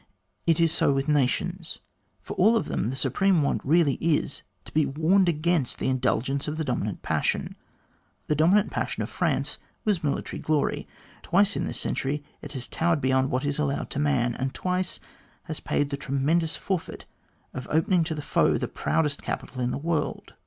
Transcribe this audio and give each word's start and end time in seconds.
It 0.47 0.59
is 0.59 0.71
so 0.71 0.91
with 0.91 1.07
nations. 1.07 1.77
For 2.21 2.33
all 2.33 2.55
of 2.55 2.65
them 2.65 2.89
the 2.89 2.95
supreme 2.95 3.43
want 3.43 3.61
really 3.63 3.99
is, 4.01 4.41
to 4.65 4.71
be 4.71 4.83
warned 4.87 5.29
against 5.29 5.77
the 5.77 5.89
indulgence 5.89 6.47
of 6.47 6.57
the 6.57 6.63
dominant 6.63 7.03
passion. 7.03 7.55
The 8.25 8.33
dominant 8.33 8.71
passion 8.71 9.03
of 9.03 9.11
France 9.11 9.59
was 9.85 10.03
military 10.03 10.39
.glory. 10.41 10.87
Twice 11.21 11.55
in 11.55 11.65
this 11.65 11.79
century 11.79 12.23
it 12.41 12.53
has 12.53 12.67
towered 12.67 12.99
beyond 12.99 13.29
what 13.29 13.45
is 13.45 13.59
allowed 13.59 13.91
to 13.91 13.99
man; 13.99 14.33
and 14.33 14.55
twice 14.55 14.99
has 15.43 15.59
paid 15.59 15.91
the 15.91 15.97
tremendous 15.97 16.55
forfeit 16.55 17.05
of 17.53 17.67
opening 17.69 18.03
to 18.05 18.15
the 18.15 18.23
foe 18.23 18.57
the 18.57 18.67
proudest 18.67 19.21
capital 19.21 19.61
in 19.61 19.69
the 19.69 19.77
world. 19.77 20.33